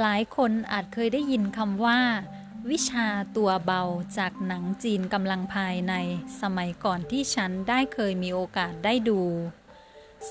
[0.00, 2.00] หลายคนอาจเคยได้ยินคำว่า
[2.70, 3.82] วิชาตัวเบา
[4.18, 5.94] จากหนังจีนกำลังภายใน
[6.40, 9.22] สมัยก่อนที่ฉันได้เคยมีโอกาสได้ดู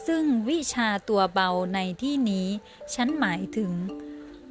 [0.06, 2.48] ซึ่งวิชาตัวเบาในที่นี้
[2.94, 3.72] ฉันหมายถึง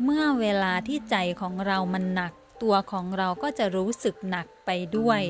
[0.02, 5.20] เมื่อเวลาที่ใจของเรามันหนัก ตัวของเราก็จะรู้สึกหนักไปด้วย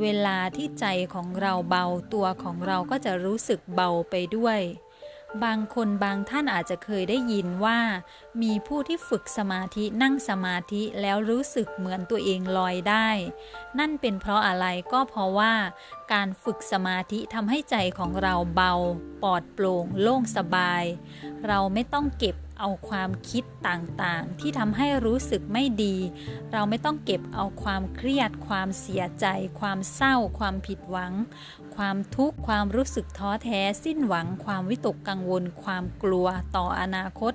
[0.00, 4.60] เวลาที่ใจของเราเบาตัวของเราก็จะรู้สึกเบาไปด้วย
[5.44, 7.78] บางคนบางท่านอาจจะเคยได้ยินว่า
[8.42, 13.08] มีผู้ที่ฝึกสมาธินั่งสมาธิแล้วรู้สึกเหมือนตัวเองลอยได้
[13.78, 15.52] นั่นเป็นเพราะอะไรก็เพราะว่า
[16.12, 18.72] การฝึกสมาธิทำให้ใจของเราเบา
[19.22, 20.84] ปลอดโปร่ง โล่งสบาย
[21.46, 25.96] เราไม่ต้องเก็บเอาความคิดต่างๆ ที่ทำให้รู้สึกไม่ดี
[26.52, 29.26] เราไม่ต้องเก็บเอาความเครียด ความเสียใจ
[29.60, 31.12] ความเศร้า ความผิดหวัง
[31.76, 37.32] ความทุกข์ ความรู้สึกท้อแท้ สิ้นหวัง ความวิตกกังวล ความกลัวต่ออนาคต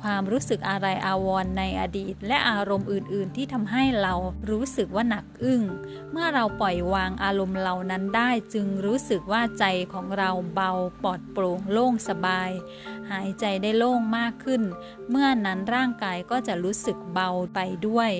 [0.00, 4.14] ความรู้สึกอะไรอาวรณ์ในอดีต และอารมณ์อื่น ๆ ที่ทำให้เรา
[4.50, 5.62] รู้สึกว่าหนักอึ้ง
[6.10, 8.17] เมื่อเราปล่อยวางอารมณ์เหล่านั้นได้
[8.52, 10.70] จึงรู้สึกว่าใจของเราเบา
[11.02, 12.50] ปลอดโปร่งโล่งสบาย
[13.10, 14.62] หายใจได้โล่งมากขึ้น
[15.10, 18.10] เมื่อนั้นร่างกายก็จะรู้สึกเบาไปด้วย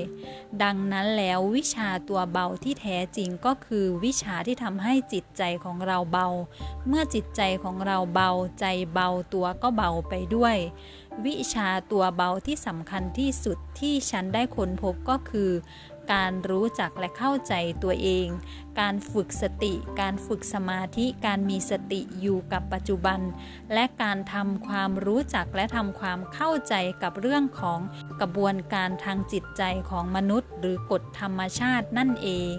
[0.63, 6.29] ดังนั้นแล้ววิชาตัวเบาที่แท้จริงก็คือวิชาที่ทำให้จิตใจของเราเบา
[6.89, 10.57] เมื่อจิตใจของเราเบาใจเบาตัวก็เบาไปด้วย
[11.27, 15.51] วิชาตัวเบาที่สำคัญที่สุดที่ฉันได้ค้นพบก็คือ
[16.13, 18.29] การรู้จักและเข้าใจตัวเอง
[18.81, 23.21] การฝึกสติ การฝึกสมาธิ การมีสติอยู่กับปัจจุบัน
[23.73, 27.81] และการทำความรู้จักและทำความเข้าใจกับเรื่องของ
[28.21, 32.59] กระบวนการทางจิตใจของมนุษย์ หรือกฎธรรมชาตินั่นเอง